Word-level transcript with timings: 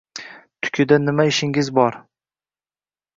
Tikuda 0.65 0.95
nima 1.01 1.25
ishingiz 1.31 1.69
bor 1.79 1.99